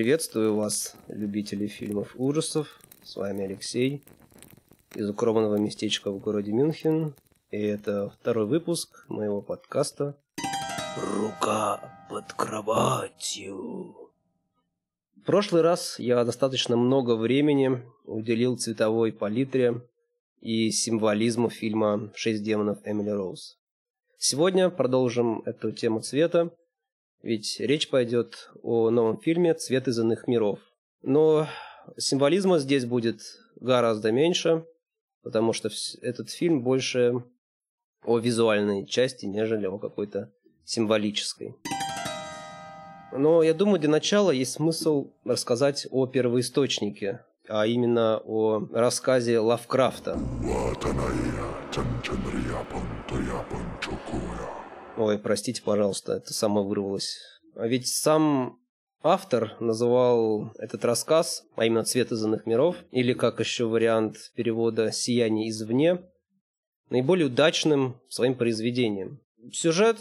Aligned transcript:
Приветствую 0.00 0.54
вас, 0.54 0.96
любители 1.08 1.66
фильмов 1.66 2.14
ужасов. 2.16 2.80
С 3.02 3.16
вами 3.16 3.44
Алексей 3.44 4.02
из 4.94 5.10
укромного 5.10 5.56
местечка 5.56 6.10
в 6.10 6.18
городе 6.20 6.52
Мюнхен. 6.52 7.14
И 7.50 7.58
это 7.60 8.08
второй 8.08 8.46
выпуск 8.46 9.04
моего 9.08 9.42
подкаста 9.42 10.16
«Рука 10.96 12.06
под 12.08 12.32
кроватью». 12.32 13.94
В 15.16 15.22
прошлый 15.26 15.60
раз 15.60 15.98
я 15.98 16.24
достаточно 16.24 16.78
много 16.78 17.14
времени 17.14 17.82
уделил 18.06 18.56
цветовой 18.56 19.12
палитре 19.12 19.86
и 20.40 20.70
символизму 20.70 21.50
фильма 21.50 22.10
«Шесть 22.14 22.42
демонов 22.42 22.78
Эмили 22.86 23.10
Роуз». 23.10 23.58
Сегодня 24.16 24.70
продолжим 24.70 25.42
эту 25.44 25.72
тему 25.72 26.00
цвета, 26.00 26.52
ведь 27.22 27.60
речь 27.60 27.88
пойдет 27.88 28.50
о 28.62 28.90
новом 28.90 29.20
фильме 29.20 29.54
«Цвет 29.54 29.88
из 29.88 29.98
иных 29.98 30.26
миров». 30.26 30.58
Но 31.02 31.48
символизма 31.96 32.58
здесь 32.58 32.84
будет 32.84 33.20
гораздо 33.56 34.12
меньше, 34.12 34.64
потому 35.22 35.52
что 35.52 35.68
этот 36.02 36.30
фильм 36.30 36.62
больше 36.62 37.24
о 38.04 38.18
визуальной 38.18 38.86
части, 38.86 39.26
нежели 39.26 39.66
о 39.66 39.78
какой-то 39.78 40.32
символической. 40.64 41.56
Но 43.12 43.42
я 43.42 43.54
думаю, 43.54 43.80
для 43.80 43.90
начала 43.90 44.30
есть 44.30 44.52
смысл 44.52 45.10
рассказать 45.24 45.86
о 45.90 46.06
первоисточнике, 46.06 47.24
а 47.48 47.66
именно 47.66 48.18
о 48.24 48.68
рассказе 48.72 49.40
Лавкрафта. 49.40 50.18
Ой, 54.96 55.18
простите, 55.18 55.62
пожалуйста, 55.62 56.14
это 56.14 56.32
само 56.34 56.64
вырвалось. 56.64 57.18
А 57.56 57.66
ведь 57.66 57.88
сам 57.88 58.58
автор 59.02 59.56
называл 59.60 60.52
этот 60.58 60.84
рассказ, 60.84 61.44
а 61.56 61.64
именно 61.64 61.84
«Цвет 61.84 62.12
из 62.12 62.24
иных 62.24 62.46
миров», 62.46 62.76
или 62.90 63.12
как 63.12 63.40
еще 63.40 63.66
вариант 63.66 64.16
перевода 64.34 64.92
«Сияние 64.92 65.48
извне», 65.48 66.02
наиболее 66.90 67.26
удачным 67.26 68.00
своим 68.08 68.34
произведением. 68.34 69.20
Сюжет 69.52 69.98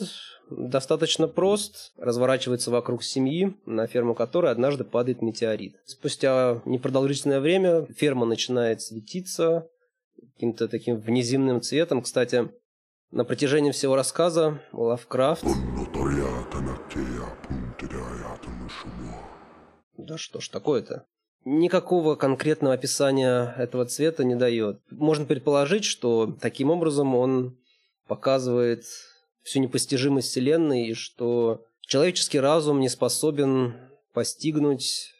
достаточно 0.50 1.28
прост, 1.28 1.94
разворачивается 1.98 2.72
вокруг 2.72 3.04
семьи, 3.04 3.56
на 3.66 3.88
ферму 3.88 4.16
которой 4.16 4.52
однажды 4.52 4.84
падает 4.84 5.22
метеорит. 5.22 5.76
Спустя 5.86 6.62
непродолжительное 6.66 7.40
время 7.40 7.86
ферма 7.96 8.26
начинает 8.26 8.82
светиться 8.82 9.68
каким-то 10.34 10.68
таким 10.68 10.98
внеземным 10.98 11.62
цветом. 11.62 12.02
Кстати, 12.02 12.50
на 13.12 13.24
протяжении 13.24 13.72
всего 13.72 13.96
рассказа 13.96 14.62
Лавкрафт... 14.72 15.44
Да 19.98 20.18
что 20.18 20.40
ж 20.40 20.50
такое-то? 20.50 21.06
Никакого 21.46 22.16
конкретного 22.16 22.76
описания 22.76 23.54
этого 23.58 23.86
цвета 23.86 24.24
не 24.24 24.36
дает. 24.36 24.82
Можно 24.92 25.26
предположить, 25.26 25.86
что 25.86 26.38
таким 26.40 26.70
образом 26.70 27.16
он 27.16 27.58
показывает 28.08 28.86
всю 29.44 29.60
непостижимость 29.60 30.30
Вселенной 30.30 30.88
и 30.88 30.94
что 30.94 31.66
человеческий 31.82 32.40
разум 32.40 32.80
не 32.80 32.90
способен 32.90 33.76
постигнуть 34.14 35.14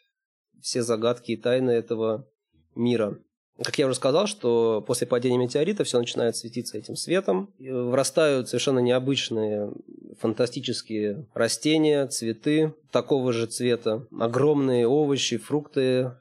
все 0.60 0.82
загадки 0.82 1.32
и 1.32 1.36
тайны 1.36 1.70
этого 1.70 2.28
мира. 2.74 3.18
Как 3.62 3.78
я 3.78 3.86
уже 3.86 3.94
сказал, 3.94 4.26
что 4.26 4.82
после 4.86 5.06
падения 5.06 5.36
метеорита 5.36 5.84
все 5.84 5.98
начинает 5.98 6.36
светиться 6.36 6.78
этим 6.78 6.96
светом. 6.96 7.52
Вырастают 7.58 8.48
совершенно 8.48 8.78
необычные 8.78 9.70
фантастические 10.18 11.26
растения, 11.34 12.06
цветы 12.06 12.74
такого 12.90 13.32
же 13.32 13.46
цвета. 13.46 14.06
Огромные 14.18 14.86
овощи, 14.86 15.36
фрукты. 15.36 16.12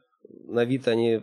На 0.47 0.65
вид 0.65 0.87
они 0.87 1.21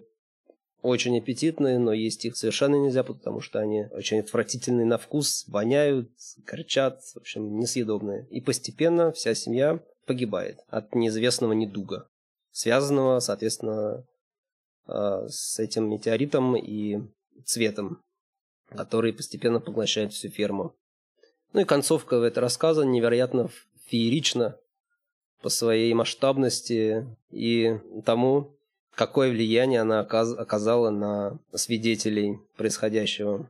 очень 0.83 1.19
аппетитные, 1.19 1.79
но 1.79 1.93
есть 1.93 2.25
их 2.25 2.37
совершенно 2.37 2.77
нельзя, 2.77 3.03
потому 3.03 3.41
что 3.41 3.59
они 3.59 3.87
очень 3.91 4.21
отвратительные 4.21 4.87
на 4.87 4.99
вкус, 4.99 5.45
воняют, 5.49 6.11
горчат, 6.47 7.03
в 7.03 7.17
общем, 7.19 7.59
несъедобные. 7.59 8.27
И 8.31 8.41
постепенно 8.41 9.13
вся 9.13 9.35
семья 9.35 9.81
погибает 10.07 10.61
от 10.69 10.95
неизвестного 10.95 11.53
недуга, 11.53 12.09
связанного, 12.53 13.19
соответственно, 13.21 14.05
с 14.87 15.59
этим 15.59 15.91
метеоритом 15.91 16.57
и 16.57 17.01
цветом, 17.45 18.01
который 18.71 19.13
постепенно 19.13 19.61
поглощает 19.61 20.13
всю 20.13 20.29
ферму. 20.29 20.75
Ну 21.53 21.61
и 21.61 21.65
концовка 21.65 22.17
этого 22.17 22.43
рассказа 22.43 22.83
невероятно 22.83 23.51
феерична 23.87 24.59
по 25.43 25.49
своей 25.49 25.93
масштабности 25.95 27.07
и 27.31 27.79
тому, 28.05 28.57
какое 28.95 29.31
влияние 29.31 29.81
она 29.81 30.01
оказала 30.01 30.91
на 30.91 31.39
свидетелей 31.55 32.41
происходящего. 32.57 33.49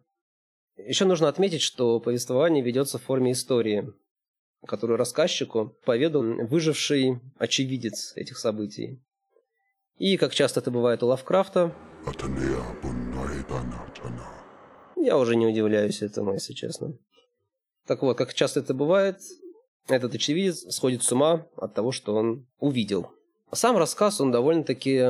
Еще 0.77 1.07
нужно 1.07 1.29
отметить, 1.29 1.63
что 1.63 2.01
повествование 2.01 2.63
ведется 2.63 2.99
в 2.99 3.03
форме 3.03 3.33
истории, 3.33 3.93
которую 4.67 4.99
рассказчику 4.99 5.75
поведал 5.85 6.23
выживший 6.23 7.21
очевидец 7.39 8.13
этих 8.17 8.37
событий. 8.37 9.01
И, 9.99 10.17
как 10.17 10.35
часто 10.35 10.61
это 10.61 10.71
бывает 10.71 11.03
у 11.03 11.07
Лавкрафта, 11.07 11.75
я 14.97 15.19
уже 15.19 15.37
не 15.37 15.47
удивляюсь 15.47 16.03
этому, 16.03 16.35
если 16.35 16.53
честно. 16.53 16.95
Так 17.87 18.03
вот, 18.03 18.19
как 18.19 18.35
часто 18.35 18.61
это 18.61 18.75
бывает, 18.75 19.19
этот 19.89 20.15
очевидец 20.15 20.67
сходит 20.75 21.03
с 21.03 21.13
ума 21.13 21.47
от 21.57 21.75
того, 21.75 21.93
что 21.93 22.15
он 22.15 22.47
увидел. 22.59 23.11
Сам 23.53 23.77
рассказ, 23.77 24.21
он 24.21 24.33
довольно-таки 24.33 25.05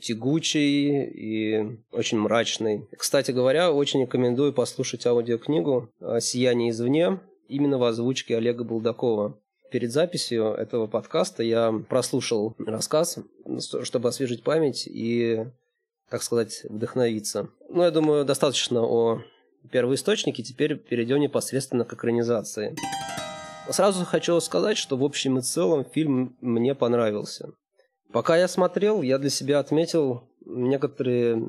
тягучий 0.00 1.04
и 1.04 1.78
очень 1.92 2.18
мрачный. 2.18 2.88
Кстати 2.96 3.30
говоря, 3.30 3.70
очень 3.70 4.02
рекомендую 4.02 4.52
послушать 4.52 5.06
аудиокнигу 5.06 5.90
«Сияние 6.20 6.70
извне» 6.70 7.20
именно 7.48 7.78
в 7.78 7.84
озвучке 7.84 8.36
Олега 8.36 8.64
Булдакова. 8.64 9.38
Перед 9.70 9.92
записью 9.92 10.52
этого 10.54 10.86
подкаста 10.86 11.42
я 11.42 11.72
прослушал 11.88 12.54
рассказ, 12.58 13.18
чтобы 13.82 14.08
освежить 14.08 14.44
память 14.44 14.86
и, 14.86 15.46
так 16.08 16.22
сказать, 16.22 16.62
вдохновиться. 16.68 17.48
Ну, 17.68 17.82
я 17.82 17.90
думаю, 17.90 18.24
достаточно 18.24 18.82
о 18.82 19.22
первоисточнике, 19.70 20.42
теперь 20.42 20.76
перейдем 20.76 21.18
непосредственно 21.18 21.84
к 21.84 21.92
экранизации. 21.92 22.76
Сразу 23.68 24.04
хочу 24.04 24.38
сказать, 24.40 24.76
что 24.76 24.96
в 24.96 25.02
общем 25.02 25.38
и 25.38 25.42
целом 25.42 25.84
фильм 25.84 26.36
мне 26.40 26.74
понравился. 26.74 27.52
Пока 28.12 28.36
я 28.36 28.46
смотрел, 28.46 29.02
я 29.02 29.18
для 29.18 29.30
себя 29.30 29.58
отметил 29.58 30.22
некоторые 30.44 31.48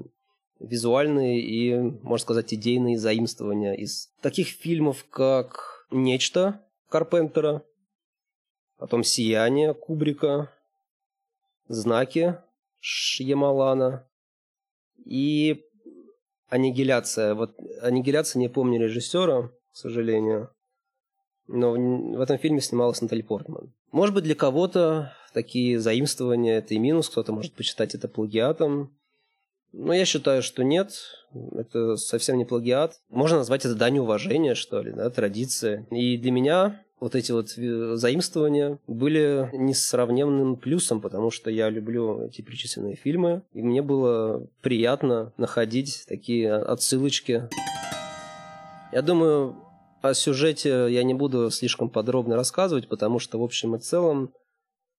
визуальные 0.60 1.40
и, 1.40 1.76
можно 1.78 2.24
сказать, 2.24 2.52
идейные 2.52 2.98
заимствования 2.98 3.74
из 3.74 4.10
таких 4.22 4.48
фильмов, 4.48 5.06
как 5.12 5.86
«Нечто» 5.92 6.62
Карпентера, 6.90 7.64
потом 8.78 9.04
«Сияние» 9.04 9.74
Кубрика, 9.74 10.52
«Знаки» 11.68 12.38
Шьямалана 12.80 14.08
и 15.06 15.64
«Аннигиляция». 16.50 17.34
Вот 17.34 17.58
«Аннигиляция» 17.82 18.40
не 18.40 18.50
помню 18.50 18.80
режиссера, 18.80 19.50
к 19.72 19.76
сожалению, 19.76 20.50
но 21.48 21.72
в 21.72 22.22
этом 22.22 22.38
фильме 22.38 22.62
снималась 22.62 23.02
Натали 23.02 23.22
Портман. 23.22 23.74
Может 23.92 24.14
быть, 24.14 24.26
для 24.26 24.36
кого-то 24.36 25.14
такие 25.34 25.80
заимствования– 25.80 26.58
это 26.60 26.74
и 26.74 26.80
минус, 26.80 27.10
кто-то 27.10 27.32
может 27.32 27.54
почитать 27.54 27.96
это 27.96 28.08
плагиатом. 28.08 28.94
Но 29.72 29.94
я 29.94 30.06
считаю, 30.06 30.42
что 30.42 30.64
нет, 30.64 30.94
это 31.54 31.96
совсем 31.98 32.38
не 32.38 32.46
плагиат. 32.46 33.00
Можно 33.10 33.38
назвать 33.38 33.66
это 33.66 33.76
дань 33.76 34.00
уважения, 34.00 34.56
что 34.56 34.82
ли, 34.82 34.92
да, 34.92 35.10
традиция. 35.10 35.86
И 35.92 36.18
для 36.18 36.32
меня 36.32 36.84
вот 37.00 37.16
эти 37.16 37.32
вот 37.32 37.50
заимствования 37.50 38.80
были 38.88 39.50
несравненным 39.54 40.56
плюсом, 40.56 41.00
потому 41.00 41.30
что 41.32 41.50
я 41.52 41.70
люблю 41.70 42.24
эти 42.24 42.42
перечисленные 42.42 42.96
фильмы, 42.96 43.44
и 43.54 43.62
мне 43.62 43.82
было 43.82 44.48
приятно 44.62 45.32
находить 45.38 46.06
такие 46.08 46.54
отсылочки. 46.54 47.50
Я 48.92 49.02
думаю, 49.02 49.56
о 50.02 50.14
сюжете 50.14 50.88
я 50.90 51.04
не 51.04 51.14
буду 51.14 51.52
слишком 51.52 51.90
подробно 51.90 52.36
рассказывать, 52.36 52.88
потому 52.88 53.20
что 53.20 53.40
в 53.40 53.44
общем 53.44 53.76
и 53.76 53.80
целом 53.80 54.34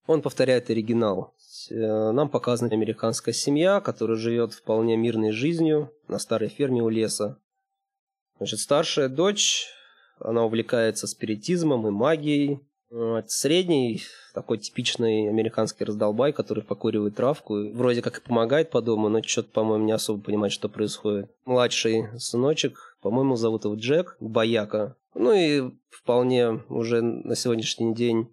он 0.07 0.23
повторяет 0.23 0.71
оригинал. 0.71 1.35
Э, 1.71 2.13
нам 2.13 2.29
показана 2.29 2.73
американская 2.73 3.35
семья, 3.35 3.81
которая 3.81 4.17
живет 4.17 4.55
вполне 4.55 4.97
мирной 4.97 5.33
жизнью 5.33 5.93
на 6.09 6.19
старой 6.19 6.49
ферме 6.49 6.83
у 6.83 6.89
леса. 6.89 7.39
Значит, 8.39 8.61
старшая 8.61 9.09
дочь 9.09 9.67
она 10.21 10.45
увлекается 10.45 11.07
спиритизмом 11.07 11.87
и 11.87 11.91
магией. 11.91 12.61
Средний, 13.27 14.03
такой 14.33 14.59
типичный 14.59 15.29
американский 15.29 15.85
раздолбай, 15.85 16.33
который 16.33 16.63
покуривает 16.63 17.17
травку. 17.17 17.71
Вроде 17.73 18.01
как 18.01 18.19
и 18.19 18.23
помогает 18.23 18.71
по 18.71 18.81
дому, 18.81 19.09
но 19.09 19.23
что-то, 19.23 19.51
по-моему, 19.51 19.85
не 19.85 19.93
особо 19.93 20.23
понимает, 20.23 20.53
что 20.53 20.69
происходит. 20.71 21.31
Младший 21.45 22.07
сыночек, 22.19 22.97
по-моему, 23.03 23.37
зовут 23.37 23.65
его 23.65 23.75
Джек, 23.75 24.17
бояка. 24.21 24.97
Ну 25.15 25.33
и 25.33 25.71
вполне 25.91 26.63
уже 26.69 27.03
на 27.03 27.37
сегодняшний 27.37 27.95
день 27.95 28.33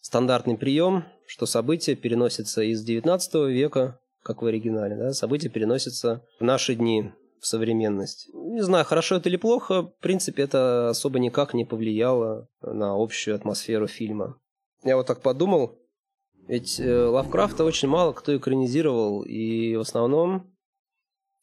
стандартный 0.00 0.56
прием, 0.56 1.04
что 1.26 1.46
события 1.46 1.94
переносятся 1.94 2.62
из 2.62 2.82
19 2.82 3.34
века, 3.50 4.00
как 4.22 4.42
в 4.42 4.46
оригинале, 4.46 4.96
да, 4.96 5.12
события 5.12 5.48
переносятся 5.48 6.24
в 6.40 6.44
наши 6.44 6.74
дни, 6.74 7.12
в 7.40 7.46
современность. 7.46 8.28
Не 8.50 8.62
знаю, 8.62 8.84
хорошо 8.84 9.14
это 9.14 9.28
или 9.28 9.36
плохо, 9.36 9.82
в 9.82 9.94
принципе, 10.00 10.42
это 10.42 10.88
особо 10.88 11.20
никак 11.20 11.54
не 11.54 11.64
повлияло 11.64 12.48
на 12.60 13.00
общую 13.00 13.36
атмосферу 13.36 13.86
фильма. 13.86 14.40
Я 14.82 14.96
вот 14.96 15.06
так 15.06 15.22
подумал, 15.22 15.78
ведь 16.48 16.80
э, 16.80 17.04
Лавкрафта 17.04 17.62
очень 17.62 17.86
мало 17.86 18.12
кто 18.12 18.36
экранизировал, 18.36 19.22
и 19.22 19.76
в 19.76 19.80
основном 19.80 20.52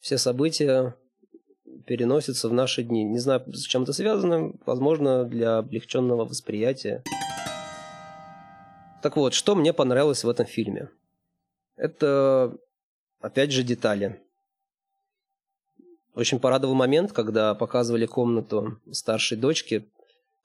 все 0.00 0.18
события 0.18 0.96
переносятся 1.86 2.50
в 2.50 2.52
наши 2.52 2.82
дни. 2.82 3.04
Не 3.04 3.20
знаю, 3.20 3.42
с 3.54 3.62
чем 3.62 3.84
это 3.84 3.94
связано, 3.94 4.52
возможно, 4.66 5.24
для 5.24 5.56
облегченного 5.56 6.26
восприятия. 6.26 7.02
Так 9.02 9.16
вот, 9.16 9.32
что 9.32 9.54
мне 9.54 9.72
понравилось 9.72 10.24
в 10.24 10.28
этом 10.28 10.44
фильме? 10.44 10.90
Это, 11.74 12.54
опять 13.22 13.50
же, 13.50 13.62
детали. 13.62 14.20
Очень 16.18 16.40
порадовал 16.40 16.74
момент, 16.74 17.12
когда 17.12 17.54
показывали 17.54 18.04
комнату 18.04 18.80
старшей 18.90 19.38
дочки. 19.38 19.88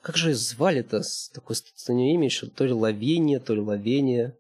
Как 0.03 0.15
же 0.15 0.35
звали-то? 0.35 1.01
Такое 1.33 1.55
странное 1.55 2.13
имя 2.13 2.25
еще. 2.25 2.45
То 2.45 2.65
ли 2.65 2.73
Лавения, 2.73 3.39
то 3.39 3.55
ли 3.55 3.59
Лавения. 3.59 4.37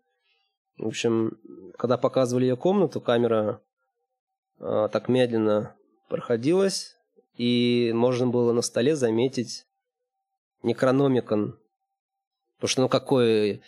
В 0.77 0.85
общем, 0.85 1.39
когда 1.75 1.97
показывали 1.97 2.45
ее 2.45 2.55
комнату, 2.55 3.01
камера 3.01 3.61
э, 4.59 4.89
так 4.91 5.09
медленно 5.09 5.75
проходилась, 6.07 6.97
и 7.35 7.91
можно 7.95 8.27
было 8.27 8.53
на 8.53 8.61
столе 8.61 8.95
заметить 8.95 9.65
Некрономикон. 10.61 11.57
Потому 12.57 12.69
что, 12.69 12.81
ну, 12.81 12.89
какой, 12.89 13.63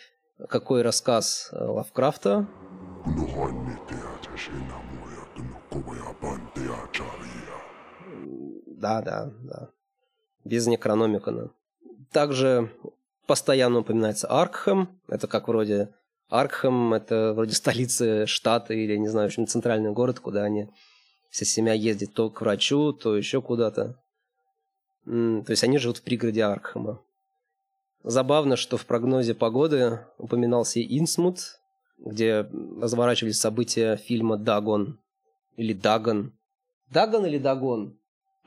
какой 0.48 0.82
рассказ 0.82 1.48
э, 1.50 1.64
Лавкрафта? 1.64 2.46
Да, 8.86 9.02
да, 9.02 9.32
да. 9.42 9.68
Без 10.44 10.68
Некрономикона. 10.68 11.50
Также 12.12 12.70
постоянно 13.26 13.80
упоминается 13.80 14.28
Аркхэм. 14.28 14.88
Это 15.08 15.26
как 15.26 15.48
вроде... 15.48 15.92
Аркхэм– 16.28 16.94
это 16.94 17.32
вроде 17.34 17.54
столица 17.54 18.26
штата 18.26 18.74
или, 18.74 18.96
не 18.96 19.08
знаю, 19.08 19.28
в 19.28 19.30
общем, 19.30 19.46
центральный 19.48 19.90
город, 19.90 20.20
куда 20.20 20.44
они 20.44 20.68
вся 21.30 21.44
семья 21.44 21.72
ездит 21.72 22.14
то 22.14 22.30
к 22.30 22.40
врачу, 22.40 22.92
то 22.92 23.16
еще 23.16 23.42
куда-то. 23.42 23.96
То 25.04 25.44
есть 25.48 25.64
они 25.64 25.78
живут 25.78 25.98
в 25.98 26.02
пригороде 26.02 26.44
Аркхэма. 26.44 27.00
Забавно, 28.04 28.54
что 28.56 28.76
в 28.76 28.86
прогнозе 28.86 29.34
погоды 29.34 30.00
упоминался 30.16 30.80
Инсмут, 30.80 31.58
где 31.98 32.48
разворачивались 32.80 33.40
события 33.40 33.96
фильма 33.96 34.36
«Дагон» 34.36 35.00
или 35.56 35.72
«Дагон». 35.72 36.32
«Дагон» 36.90 37.26
или 37.26 37.38
«Дагон»? 37.38 37.98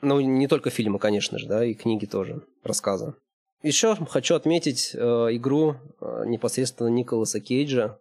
Ну, 0.02 0.20
не 0.20 0.48
только 0.48 0.70
фильмы, 0.70 0.98
конечно 0.98 1.38
же, 1.38 1.46
да, 1.46 1.64
и 1.64 1.74
книги 1.74 2.06
тоже, 2.06 2.42
рассказы. 2.62 3.14
Еще 3.62 3.94
хочу 3.94 4.34
отметить 4.34 4.94
э, 4.94 4.98
игру 4.98 5.76
э, 6.00 6.24
непосредственно 6.26 6.88
Николаса 6.88 7.40
Кейджа. 7.40 8.00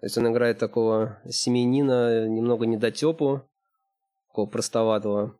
То 0.00 0.06
есть 0.06 0.16
он 0.16 0.32
играет 0.32 0.58
такого 0.58 1.20
семьянина, 1.28 2.26
немного 2.26 2.64
недотепу, 2.64 3.42
такого 4.28 4.46
простоватого. 4.46 5.36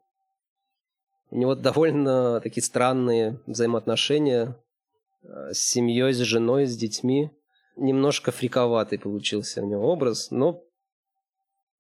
У 1.30 1.38
него 1.38 1.54
довольно 1.54 2.40
такие 2.42 2.62
странные 2.62 3.40
взаимоотношения 3.46 4.62
э, 5.22 5.52
с 5.52 5.58
семьей, 5.58 6.12
с 6.12 6.19
женой, 6.19 6.66
с 6.66 6.76
детьми. 6.76 7.30
Немножко 7.76 8.32
фриковатый 8.32 8.98
получился 8.98 9.62
у 9.62 9.66
него 9.66 9.90
образ, 9.90 10.30
но 10.30 10.62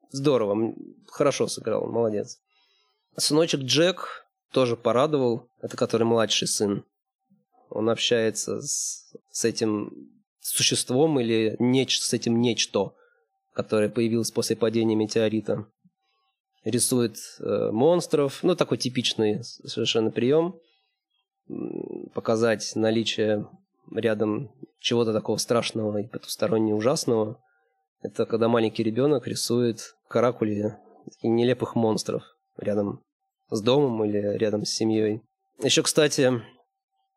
здорово, 0.08 0.74
хорошо 1.06 1.48
сыграл, 1.48 1.86
молодец. 1.86 2.41
Сыночек 3.16 3.60
Джек 3.60 4.26
тоже 4.52 4.76
порадовал, 4.76 5.48
это 5.60 5.76
который 5.76 6.04
младший 6.04 6.48
сын. 6.48 6.84
Он 7.68 7.90
общается 7.90 8.60
с, 8.60 9.14
с 9.30 9.44
этим 9.44 10.10
существом 10.40 11.20
или 11.20 11.56
неч, 11.58 12.00
с 12.00 12.12
этим 12.12 12.40
нечто, 12.40 12.92
которое 13.54 13.88
появилось 13.88 14.30
после 14.30 14.56
падения 14.56 14.94
метеорита 14.94 15.66
рисует 16.64 17.16
э, 17.40 17.70
монстров. 17.70 18.42
Ну, 18.42 18.54
такой 18.54 18.78
типичный 18.78 19.42
совершенно 19.42 20.10
прием. 20.10 20.56
Показать 22.14 22.72
наличие 22.76 23.48
рядом 23.90 24.50
чего-то 24.78 25.12
такого 25.12 25.36
страшного 25.36 25.98
и 25.98 26.06
потусторонне 26.06 26.74
ужасного. 26.74 27.40
Это 28.00 28.26
когда 28.26 28.48
маленький 28.48 28.82
ребенок 28.82 29.26
рисует 29.26 29.96
каракули 30.08 30.76
таких 31.04 31.30
нелепых 31.30 31.74
монстров 31.74 32.22
рядом 32.62 33.00
с 33.50 33.60
домом 33.60 34.04
или 34.04 34.18
рядом 34.38 34.64
с 34.64 34.70
семьей. 34.70 35.20
Еще, 35.62 35.82
кстати, 35.82 36.42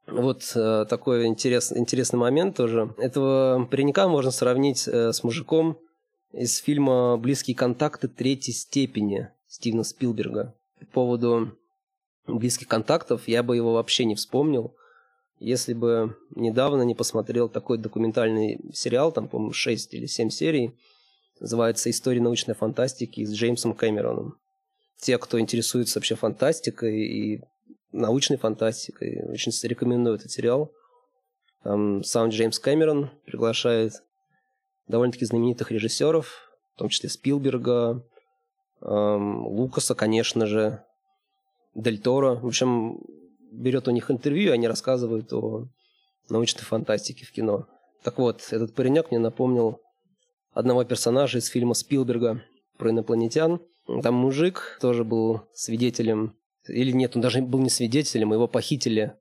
вот 0.07 0.51
э, 0.55 0.85
такой 0.89 1.25
интерес, 1.25 1.71
интересный 1.71 2.19
момент 2.19 2.57
тоже. 2.57 2.93
Этого 2.97 3.67
паренька 3.69 4.07
можно 4.07 4.31
сравнить 4.31 4.87
э, 4.87 5.11
с 5.13 5.23
мужиком 5.23 5.77
из 6.31 6.57
фильма 6.57 7.17
«Близкие 7.17 7.55
контакты 7.55 8.07
третьей 8.07 8.53
степени». 8.53 9.29
Стивена 9.47 9.83
Спилберга. 9.83 10.53
По 10.79 10.85
поводу 10.87 11.57
близких 12.27 12.67
контактов 12.67 13.27
я 13.27 13.41
бы 13.41 13.55
его 13.55 13.73
вообще 13.73 14.05
не 14.05 14.15
вспомнил, 14.15 14.75
если 15.39 15.73
бы 15.73 16.17
недавно 16.35 16.81
не 16.83 16.95
посмотрел 16.95 17.49
такой 17.49 17.77
документальный 17.77 18.59
сериал, 18.73 19.11
там, 19.11 19.27
по-моему, 19.27 19.53
6 19.53 19.93
или 19.93 20.05
7 20.05 20.29
серий, 20.29 20.75
называется 21.39 21.89
«История 21.89 22.21
научной 22.21 22.55
фантастики» 22.55 23.25
с 23.25 23.33
Джеймсом 23.33 23.73
Кэмероном. 23.73 24.37
Те, 24.97 25.17
кто 25.17 25.39
интересуется 25.39 25.99
вообще 25.99 26.15
фантастикой 26.15 27.05
и 27.05 27.41
научной 27.91 28.37
фантастикой, 28.37 29.23
очень 29.29 29.51
рекомендую 29.67 30.15
этот 30.15 30.31
сериал. 30.31 30.71
Сам 31.63 32.29
Джеймс 32.29 32.59
Кэмерон 32.59 33.09
приглашает 33.25 34.03
довольно-таки 34.87 35.25
знаменитых 35.25 35.71
режиссеров, 35.71 36.49
в 36.75 36.77
том 36.77 36.89
числе 36.89 37.09
Спилберга, 37.09 38.03
Эм, 38.85 39.47
Лукаса, 39.47 39.95
конечно 39.95 40.45
же, 40.45 40.83
Дель 41.73 41.99
Торо. 41.99 42.35
В 42.35 42.45
общем, 42.45 43.01
берет 43.51 43.87
у 43.87 43.91
них 43.91 44.11
интервью, 44.11 44.53
они 44.53 44.67
рассказывают 44.67 45.33
о 45.33 45.67
научной 46.29 46.63
фантастике 46.63 47.25
в 47.25 47.31
кино. 47.31 47.67
Так 48.03 48.19
вот, 48.19 48.47
этот 48.51 48.75
паренек 48.75 49.09
мне 49.09 49.19
напомнил 49.19 49.81
одного 50.53 50.83
персонажа 50.83 51.39
из 51.39 51.47
фильма 51.47 51.73
Спилберга 51.73 52.43
про 52.77 52.91
инопланетян. 52.91 53.59
Там 54.01 54.15
мужик 54.15 54.77
тоже 54.81 55.03
был 55.03 55.41
свидетелем, 55.53 56.35
или 56.67 56.91
нет, 56.91 57.15
он 57.15 57.21
даже 57.21 57.41
был 57.41 57.59
не 57.59 57.69
свидетелем, 57.69 58.33
его 58.33 58.47
похитили 58.47 59.15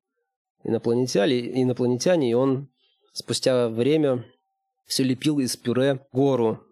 инопланетяне, 0.62 1.62
инопланетяне 1.62 2.30
и 2.30 2.34
он 2.34 2.68
спустя 3.12 3.68
время 3.68 4.24
все 4.86 5.02
лепил 5.02 5.38
из 5.38 5.56
пюре 5.56 6.06
гору 6.12 6.64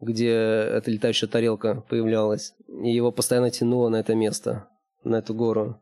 где 0.00 0.30
эта 0.30 0.90
летающая 0.90 1.28
тарелка 1.28 1.82
появлялась. 1.88 2.54
И 2.68 2.90
его 2.90 3.12
постоянно 3.12 3.50
тянуло 3.50 3.88
на 3.88 3.96
это 3.96 4.14
место, 4.14 4.68
на 5.04 5.16
эту 5.16 5.34
гору. 5.34 5.80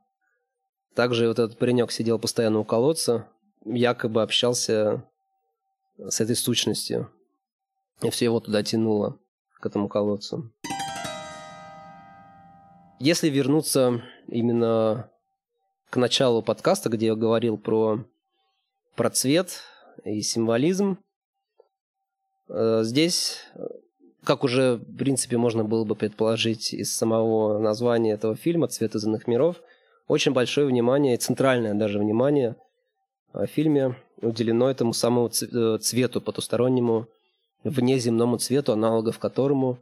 Также 0.94 1.28
вот 1.28 1.38
этот 1.38 1.58
паренек 1.58 1.92
сидел 1.92 2.18
постоянно 2.18 2.58
у 2.58 2.64
колодца, 2.64 3.28
якобы 3.64 4.22
общался 4.22 5.04
с 5.98 6.20
этой 6.20 6.34
сущностью. 6.34 7.10
И 8.02 8.10
все 8.10 8.26
его 8.26 8.40
туда 8.40 8.62
тянуло, 8.62 9.18
к 9.60 9.66
этому 9.66 9.88
колодцу. 9.88 10.52
Если 13.00 13.28
вернуться 13.28 14.02
именно 14.26 15.08
к 15.88 15.96
началу 15.96 16.42
подкаста, 16.42 16.88
где 16.88 17.06
я 17.06 17.14
говорил 17.14 17.56
про, 17.56 18.04
про 18.96 19.10
цвет 19.10 19.60
и 20.04 20.20
символизм, 20.20 20.98
э, 22.48 22.80
здесь 22.82 23.46
как 24.24 24.42
уже, 24.42 24.76
в 24.76 24.96
принципе, 24.96 25.36
можно 25.36 25.64
было 25.64 25.84
бы 25.84 25.94
предположить 25.94 26.74
из 26.74 26.94
самого 26.94 27.58
названия 27.58 28.12
этого 28.12 28.34
фильма 28.34 28.66
«Цвет 28.66 28.94
из 28.96 29.04
иных 29.04 29.28
миров», 29.28 29.56
очень 30.08 30.32
большое 30.32 30.66
внимание, 30.66 31.16
центральное 31.18 31.74
даже 31.74 31.98
внимание 31.98 32.56
в 33.32 33.46
фильме 33.46 33.94
уделено 34.20 34.68
этому 34.70 34.92
самому 34.92 35.28
э, 35.28 35.78
цвету 35.78 36.20
потустороннему, 36.20 37.06
внеземному 37.62 38.38
цвету, 38.38 38.72
аналогов 38.72 39.18
которому 39.18 39.78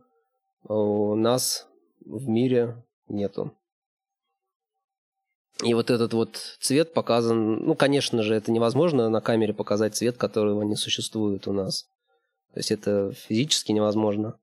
у 0.68 1.14
нас 1.14 1.66
в 2.04 2.28
мире 2.28 2.76
нету. 3.08 3.52
И 5.64 5.72
вот 5.72 5.90
этот 5.90 6.12
вот 6.12 6.36
цвет 6.60 6.92
показан, 6.92 7.64
ну, 7.64 7.74
конечно 7.74 8.22
же, 8.22 8.34
это 8.34 8.52
невозможно 8.52 9.08
на 9.08 9.20
камере 9.20 9.54
показать 9.54 9.96
цвет, 9.96 10.18
которого 10.18 10.62
не 10.62 10.76
существует 10.76 11.48
у 11.48 11.52
нас. 11.52 11.84
То 12.52 12.60
есть 12.60 12.70
это 12.70 13.12
физически 13.12 13.72
невозможно. 13.72 14.38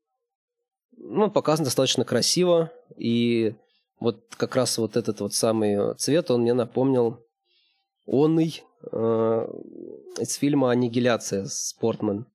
Ну, 0.97 1.29
показано 1.29 1.65
достаточно 1.65 2.03
красиво. 2.03 2.71
И 2.97 3.55
вот 3.99 4.35
как 4.37 4.55
раз 4.55 4.77
вот 4.79 4.97
этот 4.97 5.19
вот 5.19 5.33
самый 5.33 5.95
цвет, 5.95 6.31
он 6.31 6.41
мне 6.41 6.53
напомнил 6.53 7.19
онный 8.05 8.63
э, 8.91 9.47
из 10.19 10.33
фильма 10.33 10.71
«Аннигиляция» 10.71 11.45
Спортман. 11.45 12.25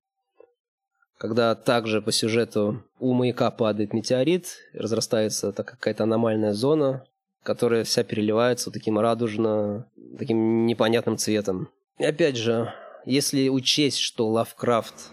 Когда 1.19 1.53
также 1.53 2.01
по 2.01 2.13
сюжету 2.13 2.81
у 2.97 3.13
маяка 3.13 3.51
падает 3.51 3.93
метеорит, 3.93 4.57
разрастается 4.73 5.51
так 5.51 5.67
какая-то 5.67 6.03
аномальная 6.03 6.53
зона, 6.53 7.05
которая 7.43 7.83
вся 7.83 8.03
переливается 8.03 8.71
таким 8.71 8.97
радужно, 8.97 9.85
таким 10.17 10.65
непонятным 10.65 11.17
цветом. 11.17 11.69
И 11.97 12.05
опять 12.05 12.37
же, 12.37 12.73
если 13.05 13.49
учесть, 13.49 13.97
что 13.97 14.29
Лавкрафт 14.29 15.11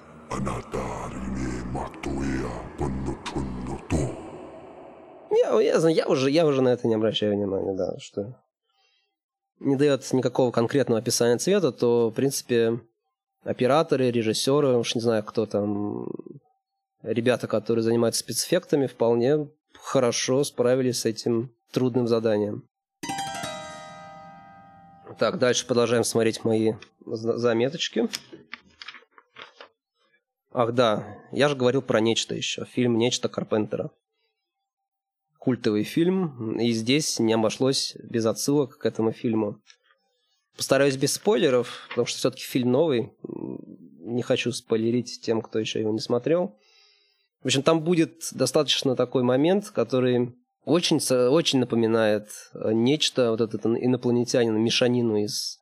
я, 5.31 5.61
я, 5.61 5.89
я, 5.89 6.07
уже, 6.07 6.31
я 6.31 6.47
уже 6.47 6.63
на 6.63 6.69
это 6.69 6.87
не 6.87 6.95
обращаю 6.95 7.35
внимания, 7.35 7.75
да, 7.75 7.99
что 7.99 8.41
не 9.59 9.75
дает 9.75 10.13
никакого 10.13 10.53
конкретного 10.53 11.01
описания 11.01 11.39
цвета, 11.39 11.73
то, 11.73 12.11
в 12.11 12.13
принципе, 12.13 12.81
операторы, 13.47 14.11
режиссеры, 14.11 14.76
уж 14.76 14.95
не 14.95 15.00
знаю, 15.00 15.23
кто 15.25 15.47
там, 15.47 16.09
ребята, 17.03 17.47
которые 17.47 17.83
занимаются 17.83 18.21
спецэффектами, 18.21 18.87
вполне 18.87 19.49
хорошо 19.81 20.45
справились 20.45 21.00
с 21.00 21.05
этим 21.07 21.55
трудным 21.71 22.09
заданием. 22.09 22.69
Так, 25.19 25.38
дальше 25.38 25.67
продолжаем 25.67 26.05
смотреть 26.05 26.45
мои 26.45 26.75
заметочки. 27.07 28.09
Ах 30.53 30.73
да, 30.73 31.19
я 31.33 31.49
же 31.49 31.57
говорил 31.57 31.83
про 31.83 32.00
«Нечто» 32.00 32.35
еще. 32.35 32.65
Фильм 32.65 32.99
«Нечто» 32.99 33.29
Карпентера. 33.29 33.91
Культовый 35.38 35.85
фильм, 35.85 36.59
и 36.59 36.73
здесь 36.73 37.19
не 37.19 37.35
обошлось 37.35 37.95
без 38.03 38.26
отсылок 38.26 38.79
к 38.79 38.87
этому 38.87 39.12
фильму. 39.12 39.61
Постараюсь 40.57 40.97
без 40.97 41.15
спойлеров, 41.15 41.87
потому 41.91 42.07
что 42.07 42.19
все-таки 42.19 42.43
фильм 42.43 42.73
новый. 42.73 43.13
Не 44.01 44.23
хочу 44.23 44.53
спойлерить 44.53 45.21
тем, 45.21 45.43
кто 45.43 45.59
еще 45.59 45.81
его 45.81 45.93
не 45.93 46.01
смотрел. 46.01 46.57
В 47.43 47.47
общем, 47.47 47.63
там 47.63 47.83
будет 47.83 48.29
достаточно 48.33 48.97
такой 48.97 49.23
момент, 49.23 49.71
который 49.71 50.35
очень, 50.65 50.99
очень 51.13 51.61
напоминает 51.61 52.29
э, 52.53 52.73
нечто, 52.73 53.31
вот 53.31 53.41
этот 53.41 53.65
инопланетянин, 53.67 54.59
мешанину 54.59 55.17
из 55.17 55.61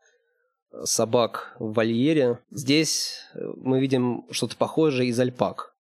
э, 0.73 0.85
собак 0.85 1.55
в 1.59 1.75
вольере. 1.75 2.39
Здесь 2.51 3.19
э, 3.35 3.41
мы 3.57 3.81
видим 3.81 4.25
что-то 4.31 4.57
похожее 4.57 5.11
из 5.11 5.21
альпак. 5.21 5.75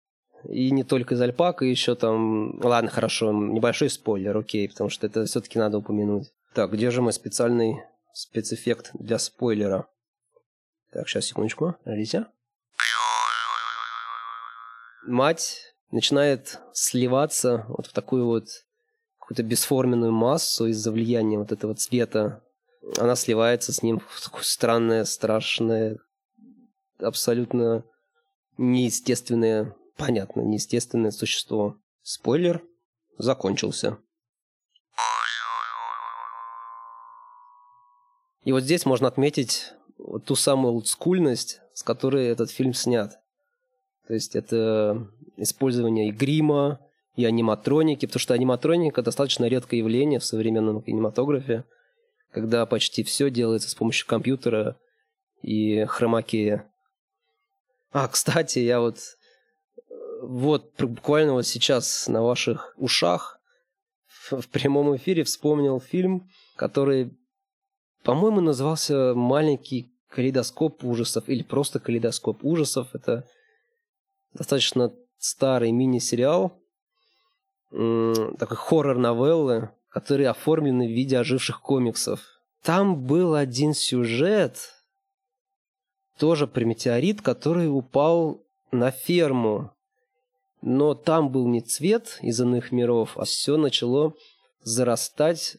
И 0.49 0.71
не 0.71 0.83
только 0.83 1.15
из 1.15 1.21
альпак, 1.21 1.61
и 1.61 1.69
еще 1.69 1.95
там... 1.95 2.59
Ладно, 2.61 2.89
хорошо, 2.89 3.31
небольшой 3.31 3.89
спойлер, 3.89 4.37
окей, 4.37 4.67
потому 4.67 4.89
что 4.89 5.07
это 5.07 5.23
все-таки 5.23 5.57
надо 5.57 5.77
упомянуть. 5.77 6.33
Так, 6.53 6.73
где 6.73 6.91
же 6.91 7.01
мой 7.01 7.13
специальный 7.13 7.77
спецэффект 8.13 8.91
для 8.93 9.19
спойлера. 9.19 9.87
Так, 10.91 11.09
сейчас, 11.09 11.25
секундочку. 11.25 11.75
Подождите. 11.83 12.27
Мать 15.05 15.75
начинает 15.91 16.59
сливаться 16.71 17.65
вот 17.67 17.87
в 17.87 17.93
такую 17.93 18.25
вот 18.25 18.47
какую-то 19.19 19.43
бесформенную 19.43 20.11
массу 20.11 20.67
из-за 20.67 20.91
влияния 20.91 21.37
вот 21.37 21.51
этого 21.51 21.75
цвета. 21.75 22.41
Она 22.97 23.15
сливается 23.15 23.73
с 23.73 23.81
ним 23.81 24.01
в 24.07 24.21
такое 24.21 24.43
странное, 24.43 25.05
страшное, 25.05 25.97
абсолютно 26.99 27.83
неестественное, 28.57 29.75
понятно, 29.97 30.41
неестественное 30.41 31.11
существо. 31.11 31.77
Спойлер 32.01 32.61
закончился. 33.17 33.97
И 38.43 38.51
вот 38.51 38.63
здесь 38.63 38.85
можно 38.85 39.07
отметить 39.07 39.73
вот 39.97 40.25
ту 40.25 40.35
самую 40.35 40.73
олдскульность, 40.73 41.61
с 41.73 41.83
которой 41.83 42.27
этот 42.27 42.51
фильм 42.51 42.73
снят. 42.73 43.19
То 44.07 44.13
есть 44.13 44.35
это 44.35 45.07
использование 45.37 46.09
и 46.09 46.11
грима, 46.11 46.79
и 47.15 47.25
аниматроники, 47.25 48.05
потому 48.05 48.19
что 48.19 48.33
аниматроника 48.33 49.01
достаточно 49.01 49.45
редкое 49.45 49.77
явление 49.77 50.19
в 50.19 50.25
современном 50.25 50.81
кинематографе, 50.81 51.63
когда 52.31 52.65
почти 52.65 53.03
все 53.03 53.29
делается 53.29 53.69
с 53.69 53.75
помощью 53.75 54.07
компьютера 54.07 54.77
и 55.41 55.85
хромакея. 55.85 56.69
А, 57.91 58.07
кстати, 58.07 58.59
я 58.59 58.79
вот 58.79 58.99
вот 60.23 60.81
буквально 60.81 61.33
вот 61.33 61.45
сейчас 61.45 62.07
на 62.07 62.23
ваших 62.23 62.73
ушах 62.77 63.39
в 64.31 64.47
прямом 64.47 64.95
эфире 64.95 65.23
вспомнил 65.23 65.79
фильм, 65.79 66.29
который 66.55 67.11
по-моему, 68.03 68.41
назывался 68.41 69.13
«Маленький 69.15 69.91
калейдоскоп 70.09 70.83
ужасов» 70.83 71.29
или 71.29 71.43
просто 71.43 71.79
«Калейдоскоп 71.79 72.43
ужасов». 72.43 72.93
Это 72.93 73.27
достаточно 74.33 74.93
старый 75.17 75.71
мини-сериал, 75.71 76.59
такой 77.71 78.57
хоррор-новеллы, 78.57 79.69
которые 79.89 80.29
оформлены 80.29 80.87
в 80.87 80.91
виде 80.91 81.17
оживших 81.17 81.61
комиксов. 81.61 82.21
Там 82.61 83.03
был 83.05 83.35
один 83.35 83.73
сюжет, 83.73 84.73
тоже 86.17 86.45
про 86.45 86.63
метеорит, 86.63 87.21
который 87.21 87.67
упал 87.67 88.43
на 88.71 88.91
ферму. 88.91 89.71
Но 90.61 90.93
там 90.93 91.29
был 91.29 91.47
не 91.47 91.61
цвет 91.61 92.19
из 92.21 92.39
иных 92.39 92.71
миров, 92.71 93.17
а 93.17 93.25
все 93.25 93.57
начало 93.57 94.13
зарастать 94.61 95.57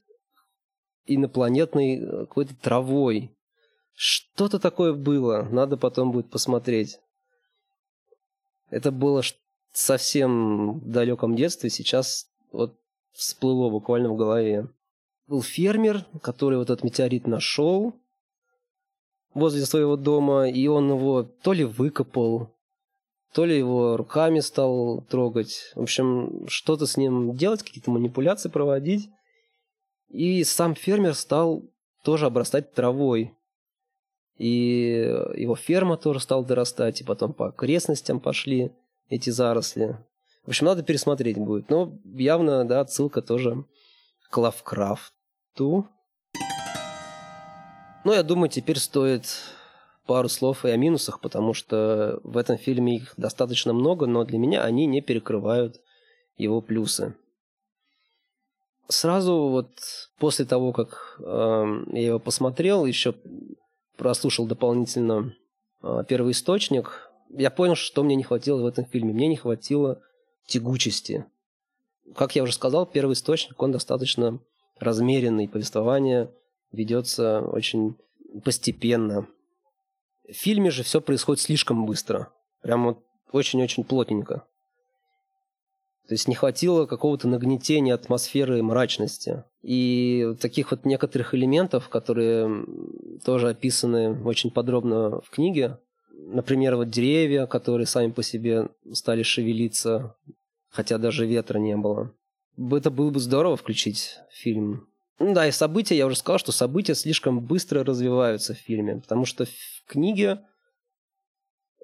инопланетной 1.07 1.99
э, 1.99 2.21
какой-то 2.27 2.55
травой. 2.57 3.31
Что-то 3.95 4.59
такое 4.59 4.93
было, 4.93 5.43
надо 5.51 5.77
потом 5.77 6.13
будет 6.13 6.31
посмотреть. 6.31 6.99
Это 8.71 8.91
было 8.91 9.23
совсем 9.73 10.81
далеком 10.85 11.37
детстве, 11.37 11.71
сейчас 11.71 12.29
вот 12.51 12.77
всплыло 13.13 13.71
буквально 13.71 14.11
в 14.11 14.17
голове. 14.17 14.69
Был 15.27 15.43
фермер, 15.43 16.05
который 16.23 16.59
вот 16.59 16.71
этот 16.71 16.85
метеорит 16.85 17.27
нашел 17.27 17.95
возле 19.33 19.65
своего 19.65 19.97
дома, 19.97 20.49
и 20.49 20.67
он 20.67 20.91
его 20.91 21.23
то 21.23 21.53
ли 21.53 21.65
выкопал, 21.65 22.51
то 23.33 23.45
ли 23.45 23.59
его 23.59 23.97
руками 23.97 24.41
стал 24.41 25.03
трогать. 25.09 25.73
В 25.75 25.83
общем, 25.83 26.47
что-то 26.49 26.87
с 26.87 26.97
ним 26.97 27.37
делать, 27.37 27.63
какие-то 27.63 27.91
манипуляции 27.91 28.49
проводить. 28.49 29.09
И 30.15 30.45
сам 30.45 30.77
фермер 30.77 31.17
стал 31.17 31.65
тоже 32.05 32.27
обрастать 32.27 32.73
травой. 32.73 33.35
И 34.39 35.13
его 35.35 35.57
ферма 35.57 35.97
тоже 35.97 36.21
стала 36.21 36.45
дорастать, 36.45 37.01
и 37.01 37.05
потом 37.05 37.33
по 37.33 37.49
окрестностям 37.49 38.21
пошли 38.21 38.71
эти 39.09 39.31
заросли. 39.31 39.99
В 40.45 40.51
общем, 40.51 40.67
надо 40.67 40.85
пересмотреть 40.85 41.37
будет. 41.39 41.69
Но 41.69 41.99
явно, 42.05 42.65
да, 42.65 42.81
отсылка 42.81 43.23
тоже 43.23 43.65
к 44.31 44.39
Лавкрафту. 44.39 45.89
Но 48.05 48.15
я 48.15 48.23
думаю, 48.23 48.51
теперь 48.51 48.79
стоит 48.79 49.27
пару 50.07 50.29
слов 50.29 50.65
и 50.65 50.69
о 50.69 50.77
минусах, 50.77 51.19
потому 51.19 51.55
что 51.55 52.21
в 52.23 52.37
этом 52.37 52.57
фильме 52.57 52.99
их 52.99 53.15
достаточно 53.17 53.73
много, 53.73 54.07
но 54.07 54.23
для 54.23 54.39
меня 54.39 54.63
они 54.63 54.87
не 54.87 55.01
перекрывают 55.01 55.81
его 56.37 56.61
плюсы. 56.61 57.17
Сразу 58.89 59.49
вот 59.49 59.71
после 60.19 60.45
того, 60.45 60.73
как 60.73 61.17
э, 61.19 61.85
я 61.93 62.07
его 62.07 62.19
посмотрел, 62.19 62.85
еще 62.85 63.15
прослушал 63.97 64.47
дополнительно 64.47 65.35
э, 65.83 66.05
первый 66.09 66.33
источник, 66.33 67.11
я 67.31 67.51
понял, 67.51 67.75
что 67.75 68.03
мне 68.03 68.15
не 68.15 68.23
хватило 68.23 68.63
в 68.63 68.67
этом 68.67 68.85
фильме. 68.85 69.13
Мне 69.13 69.29
не 69.29 69.37
хватило 69.37 70.03
тягучести. 70.47 71.25
Как 72.15 72.37
я 72.37 72.43
уже 72.43 72.53
сказал, 72.53 72.87
первый 72.87 73.15
источник, 73.15 73.61
он 73.63 73.73
достаточно 73.73 74.39
размеренный, 74.79 75.49
повествование 75.49 76.31
ведется 76.73 77.41
очень 77.41 77.97
постепенно. 78.45 79.27
В 80.29 80.33
фильме 80.33 80.71
же 80.71 80.83
все 80.83 81.01
происходит 81.01 81.43
слишком 81.43 81.87
быстро. 81.87 82.31
Прям 82.63 82.85
вот 82.85 83.05
очень-очень 83.33 83.85
плотненько. 83.85 84.47
То 86.07 86.13
есть 86.13 86.29
не 86.29 86.35
хватило 86.35 86.85
какого-то 86.85 87.29
нагнетения 87.29 87.95
атмосферы 87.95 88.63
мрачности. 88.63 89.45
И 89.63 90.35
таких 90.39 90.71
вот 90.71 90.85
некоторых 90.85 91.35
элементов, 91.35 91.89
которые 91.89 92.67
тоже 93.25 93.49
описаны 93.49 94.23
очень 94.23 94.51
подробно 94.51 95.21
в 95.23 95.31
книге, 95.31 95.79
например, 96.13 96.77
вот 96.77 96.91
деревья, 96.91 97.47
которые 97.47 97.87
сами 97.87 98.11
по 98.11 98.23
себе 98.23 98.69
стали 98.93 99.23
шевелиться, 99.23 100.17
хотя 100.69 100.99
даже 100.99 101.27
ветра 101.27 101.59
не 101.59 101.77
было. 101.77 102.13
Это 102.71 102.91
было 102.91 103.11
бы 103.11 103.19
здорово 103.19 103.57
включить 103.57 104.19
в 104.31 104.37
фильм. 104.37 104.87
Ну 105.19 105.33
да, 105.33 105.47
и 105.47 105.53
события, 105.53 105.97
я 105.97 106.07
уже 106.07 106.17
сказал, 106.17 106.39
что 106.39 106.53
события 106.53 106.95
слишком 106.95 107.41
быстро 107.41 107.85
развиваются 107.85 108.55
в 108.55 108.59
фильме, 108.59 108.97
потому 108.97 109.25
что 109.25 109.47
в 109.47 109.85
книге 109.87 110.41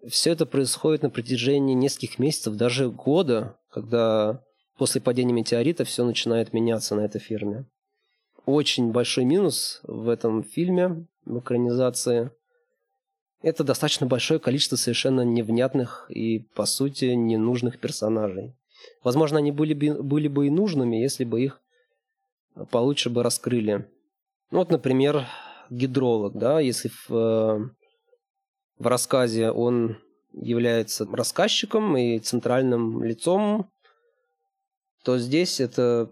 все 0.08 0.32
это 0.32 0.46
происходит 0.46 1.02
на 1.02 1.10
протяжении 1.10 1.74
нескольких 1.74 2.18
месяцев, 2.18 2.56
даже 2.56 2.90
года, 2.90 3.56
когда 3.70 4.42
после 4.76 5.00
падения 5.00 5.32
метеорита 5.32 5.84
все 5.84 6.04
начинает 6.04 6.52
меняться 6.52 6.94
на 6.94 7.00
этой 7.00 7.20
фирме. 7.20 7.66
Очень 8.46 8.92
большой 8.92 9.24
минус 9.24 9.80
в 9.84 10.08
этом 10.08 10.42
фильме, 10.42 11.06
в 11.24 11.38
экранизации, 11.38 12.30
это 13.42 13.64
достаточно 13.64 14.06
большое 14.06 14.38
количество 14.38 14.76
совершенно 14.76 15.22
невнятных 15.22 16.10
и, 16.10 16.40
по 16.54 16.66
сути, 16.66 17.06
ненужных 17.06 17.78
персонажей. 17.78 18.54
Возможно, 19.02 19.38
они 19.38 19.52
были 19.52 19.74
бы, 19.74 20.02
были 20.02 20.28
бы 20.28 20.46
и 20.46 20.50
нужными, 20.50 20.96
если 20.96 21.24
бы 21.24 21.42
их 21.42 21.60
получше 22.70 23.08
бы 23.08 23.22
раскрыли. 23.22 23.88
Ну, 24.50 24.58
вот, 24.58 24.70
например, 24.70 25.26
гидролог, 25.70 26.36
да, 26.36 26.60
если 26.60 26.88
в, 26.88 27.10
э, 27.10 27.70
в 28.78 28.86
рассказе 28.86 29.50
он 29.50 29.96
является 30.32 31.06
рассказчиком 31.06 31.96
и 31.96 32.18
центральным 32.18 33.02
лицом, 33.02 33.70
то 35.04 35.18
здесь 35.18 35.60
это 35.60 36.10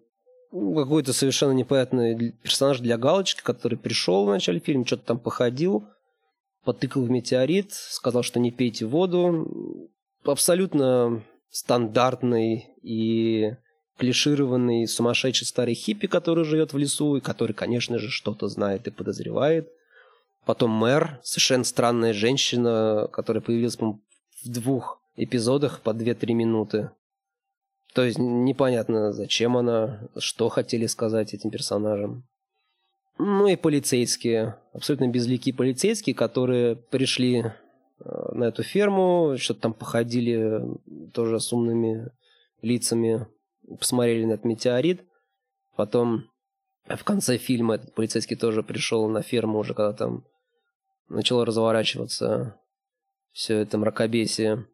ну, 0.52 0.74
какой-то 0.74 1.12
совершенно 1.12 1.52
непонятный 1.52 2.32
персонаж 2.42 2.80
для 2.80 2.96
галочки, 2.96 3.42
который 3.42 3.78
пришел 3.78 4.24
в 4.24 4.30
начале 4.30 4.60
фильма, 4.60 4.86
что-то 4.86 5.04
там 5.04 5.18
походил, 5.18 5.86
потыкал 6.64 7.02
в 7.02 7.10
метеорит, 7.10 7.72
сказал, 7.72 8.22
что 8.22 8.40
не 8.40 8.50
пейте 8.50 8.86
воду. 8.86 9.90
Абсолютно 10.24 11.22
стандартный 11.50 12.68
и 12.82 13.54
клишированный 13.98 14.86
сумасшедший 14.86 15.46
старый 15.46 15.74
хиппи, 15.74 16.06
который 16.06 16.44
живет 16.44 16.72
в 16.72 16.78
лесу 16.78 17.16
и 17.16 17.20
который, 17.20 17.52
конечно 17.52 17.98
же, 17.98 18.10
что-то 18.10 18.48
знает 18.48 18.86
и 18.86 18.90
подозревает. 18.90 19.68
Потом 20.44 20.70
мэр, 20.70 21.20
совершенно 21.22 21.64
странная 21.64 22.14
женщина, 22.14 23.08
которая 23.12 23.42
появилась, 23.42 23.76
по 23.76 24.00
в 24.44 24.50
двух 24.50 25.00
эпизодах 25.16 25.80
по 25.80 25.90
2-3 25.90 26.32
минуты. 26.32 26.90
То 27.94 28.04
есть 28.04 28.18
непонятно, 28.18 29.12
зачем 29.12 29.56
она, 29.56 30.00
что 30.18 30.48
хотели 30.48 30.86
сказать 30.86 31.34
этим 31.34 31.50
персонажам. 31.50 32.24
Ну 33.18 33.48
и 33.48 33.56
полицейские, 33.56 34.56
абсолютно 34.72 35.08
безликие 35.08 35.54
полицейские, 35.54 36.14
которые 36.14 36.76
пришли 36.76 37.38
э, 37.38 37.52
на 38.32 38.44
эту 38.44 38.62
ферму, 38.62 39.34
что-то 39.38 39.62
там 39.62 39.74
походили 39.74 40.62
тоже 41.12 41.40
с 41.40 41.52
умными 41.52 42.12
лицами, 42.62 43.26
посмотрели 43.80 44.24
на 44.24 44.32
этот 44.32 44.44
метеорит. 44.44 45.04
Потом 45.74 46.30
в 46.86 47.02
конце 47.02 47.38
фильма 47.38 47.74
этот 47.74 47.94
полицейский 47.94 48.36
тоже 48.36 48.62
пришел 48.62 49.08
на 49.08 49.22
ферму 49.22 49.58
уже, 49.58 49.74
когда 49.74 49.92
там 49.92 50.24
начало 51.08 51.44
разворачиваться 51.44 52.56
все 53.38 53.58
это 53.58 53.78
мракобесие. 53.78 54.66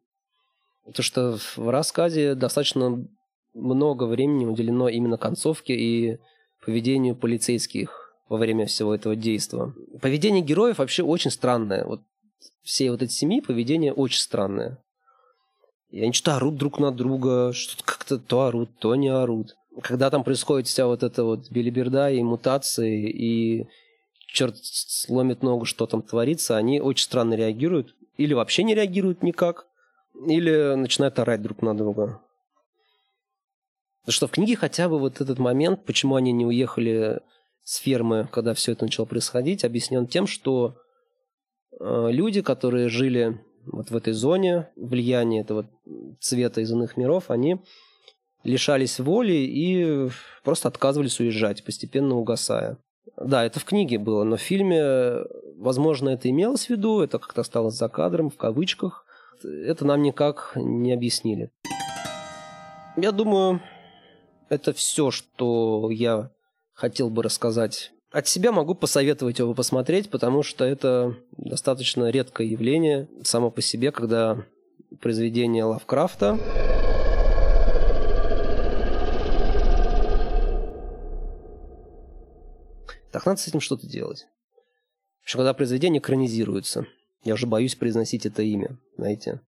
То, 0.94 1.02
что 1.02 1.36
в 1.56 1.68
рассказе 1.68 2.34
достаточно 2.34 3.06
много 3.52 4.04
времени 4.04 4.46
уделено 4.46 4.88
именно 4.88 5.18
концовке 5.18 5.74
и 5.74 6.18
поведению 6.64 7.14
полицейских 7.14 8.14
во 8.26 8.38
время 8.38 8.64
всего 8.64 8.94
этого 8.94 9.16
действия. 9.16 9.74
Поведение 10.00 10.42
героев 10.42 10.78
вообще 10.78 11.02
очень 11.02 11.30
странное. 11.30 11.84
Вот 11.84 12.00
все 12.62 12.90
вот 12.90 13.02
эти 13.02 13.12
семьи 13.12 13.42
поведение 13.42 13.92
очень 13.92 14.20
странное. 14.20 14.78
И 15.90 16.02
они 16.02 16.14
что-то 16.14 16.36
орут 16.36 16.56
друг 16.56 16.78
на 16.78 16.90
друга, 16.90 17.52
что-то 17.52 17.84
как-то 17.84 18.18
то 18.18 18.46
орут, 18.46 18.70
то 18.78 18.94
не 18.94 19.08
орут. 19.08 19.56
Когда 19.82 20.08
там 20.08 20.24
происходит 20.24 20.68
вся 20.68 20.86
вот 20.86 21.02
эта 21.02 21.22
вот 21.22 21.50
билиберда 21.50 22.10
и 22.10 22.22
мутации, 22.22 23.10
и 23.10 23.66
черт 24.26 24.56
сломит 24.62 25.42
ногу, 25.42 25.66
что 25.66 25.86
там 25.86 26.00
творится, 26.00 26.56
они 26.56 26.80
очень 26.80 27.04
странно 27.04 27.34
реагируют. 27.34 27.94
Или 28.16 28.34
вообще 28.34 28.62
не 28.62 28.74
реагируют 28.74 29.22
никак, 29.22 29.66
или 30.26 30.74
начинают 30.74 31.18
орать 31.18 31.42
друг 31.42 31.62
на 31.62 31.76
друга. 31.76 32.20
Потому 34.02 34.12
что 34.12 34.26
в 34.26 34.32
книге 34.32 34.56
хотя 34.56 34.88
бы 34.88 34.98
вот 34.98 35.20
этот 35.20 35.38
момент, 35.38 35.84
почему 35.84 36.16
они 36.16 36.32
не 36.32 36.44
уехали 36.44 37.20
с 37.64 37.76
фермы, 37.76 38.28
когда 38.30 38.52
все 38.52 38.72
это 38.72 38.84
начало 38.84 39.06
происходить, 39.06 39.64
объяснен 39.64 40.06
тем, 40.06 40.26
что 40.26 40.76
э, 41.80 42.08
люди, 42.10 42.42
которые 42.42 42.90
жили 42.90 43.40
вот 43.66 43.90
в 43.90 43.96
этой 43.96 44.12
зоне 44.12 44.68
влияния 44.76 45.40
этого 45.40 45.68
цвета 46.20 46.60
из 46.60 46.70
иных 46.70 46.98
миров, 46.98 47.30
они 47.30 47.60
лишались 48.44 49.00
воли 49.00 49.32
и 49.32 50.10
просто 50.44 50.68
отказывались 50.68 51.18
уезжать, 51.18 51.64
постепенно 51.64 52.16
угасая. 52.16 52.76
Да, 53.16 53.44
это 53.44 53.60
в 53.60 53.64
книге 53.64 53.98
было, 53.98 54.24
но 54.24 54.36
в 54.36 54.40
фильме, 54.40 55.24
возможно, 55.56 56.10
это 56.10 56.28
имелось 56.30 56.66
в 56.66 56.70
виду, 56.70 57.00
это 57.00 57.18
как-то 57.18 57.42
осталось 57.42 57.74
за 57.74 57.88
кадром, 57.88 58.30
в 58.30 58.36
кавычках. 58.36 59.04
Это 59.42 59.84
нам 59.84 60.02
никак 60.02 60.52
не 60.56 60.92
объяснили. 60.92 61.50
Я 62.96 63.12
думаю, 63.12 63.60
это 64.48 64.72
все, 64.72 65.10
что 65.10 65.90
я 65.90 66.30
хотел 66.72 67.10
бы 67.10 67.22
рассказать. 67.22 67.92
От 68.10 68.28
себя 68.28 68.52
могу 68.52 68.74
посоветовать 68.74 69.40
его 69.40 69.54
посмотреть, 69.54 70.08
потому 70.08 70.42
что 70.42 70.64
это 70.64 71.16
достаточно 71.36 72.10
редкое 72.10 72.46
явление 72.46 73.08
само 73.22 73.50
по 73.50 73.60
себе, 73.60 73.90
когда 73.90 74.44
произведение 75.00 75.64
Лавкрафта 75.64 76.38
Так 83.14 83.26
надо 83.26 83.40
с 83.40 83.46
этим 83.46 83.60
что-то 83.60 83.86
делать. 83.86 84.26
Еще 85.24 85.38
когда 85.38 85.54
произведение 85.54 86.00
экранизируется. 86.00 86.88
Я 87.22 87.34
уже 87.34 87.46
боюсь 87.46 87.76
произносить 87.76 88.26
это 88.26 88.42
имя, 88.42 88.76
знаете. 88.96 89.40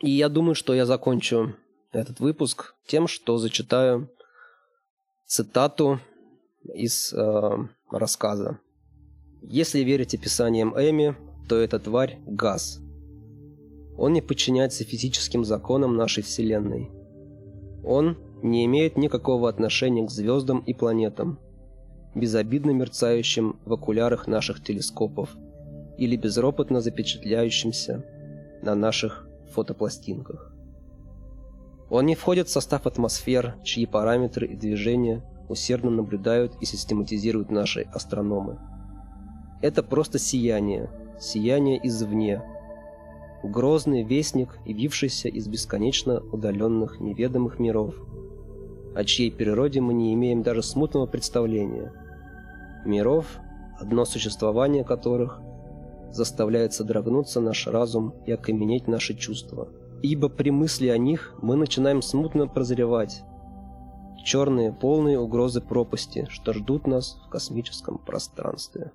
И 0.00 0.10
я 0.10 0.28
думаю, 0.28 0.54
что 0.54 0.74
я 0.74 0.84
закончу 0.84 1.56
этот 1.92 2.20
выпуск 2.20 2.74
тем, 2.86 3.08
что 3.08 3.38
зачитаю 3.38 4.10
цитату 5.24 6.00
из 6.64 7.14
э, 7.14 7.50
рассказа. 7.90 8.58
Если 9.40 9.80
верить 9.80 10.14
описаниям 10.14 10.74
Эми, 10.78 11.16
то 11.48 11.56
эта 11.56 11.78
тварь– 11.78 12.18
газ. 12.26 12.78
Он 13.96 14.12
не 14.12 14.20
подчиняется 14.20 14.84
физическим 14.84 15.46
законам 15.46 15.96
нашей 15.96 16.22
Вселенной. 16.22 16.90
Он 17.82 18.18
не 18.42 18.66
имеет 18.66 18.98
никакого 18.98 19.48
отношения 19.48 20.06
к 20.06 20.10
звездам 20.10 20.60
и 20.60 20.74
планетам, 20.74 21.38
безобидно 22.14 22.70
мерцающим 22.70 23.56
в 23.64 23.72
окулярах 23.72 24.26
наших 24.26 24.62
телескопов 24.62 25.30
или 25.98 26.16
безропотно 26.16 26.80
запечатляющимся 26.80 28.04
на 28.62 28.74
наших 28.74 29.28
фотопластинках. 29.52 30.52
Он 31.90 32.06
не 32.06 32.14
входит 32.14 32.48
в 32.48 32.50
состав 32.50 32.86
атмосфер, 32.86 33.56
чьи 33.62 33.86
параметры 33.86 34.46
и 34.46 34.56
движения 34.56 35.22
усердно 35.48 35.90
наблюдают 35.90 36.54
и 36.60 36.64
систематизируют 36.64 37.50
наши 37.50 37.82
астрономы. 37.92 38.58
Это 39.60 39.82
просто 39.82 40.18
сияние, 40.18 40.90
сияние 41.20 41.78
извне. 41.86 42.42
Грозный 43.42 44.02
вестник, 44.02 44.58
явившийся 44.64 45.28
из 45.28 45.46
бесконечно 45.48 46.20
удаленных 46.32 47.00
неведомых 47.00 47.58
миров, 47.58 47.94
о 48.94 49.04
чьей 49.04 49.30
природе 49.30 49.80
мы 49.80 49.94
не 49.94 50.14
имеем 50.14 50.42
даже 50.42 50.62
смутного 50.62 51.06
представления. 51.06 51.92
Миров, 52.84 53.38
одно 53.78 54.04
существование 54.04 54.84
которых 54.84 55.40
заставляет 56.10 56.72
содрогнуться 56.72 57.40
наш 57.40 57.66
разум 57.66 58.14
и 58.26 58.32
окаменеть 58.32 58.88
наши 58.88 59.14
чувства– 59.14 59.68
ибо 60.02 60.28
при 60.28 60.50
мысли 60.50 60.88
о 60.88 60.98
них 60.98 61.34
мы 61.40 61.56
начинаем 61.56 62.02
смутно 62.02 62.46
прозревать. 62.48 63.22
Черные, 64.24 64.72
полные 64.72 65.18
угрозы 65.18 65.60
пропасти, 65.60 66.26
что 66.28 66.52
ждут 66.52 66.86
нас 66.86 67.20
в 67.24 67.30
космическом 67.30 67.98
пространстве. 67.98 68.92